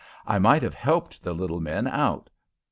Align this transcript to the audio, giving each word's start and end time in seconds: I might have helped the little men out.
I 0.25 0.39
might 0.39 0.63
have 0.63 0.73
helped 0.73 1.21
the 1.21 1.31
little 1.31 1.59
men 1.59 1.85
out. 1.87 2.31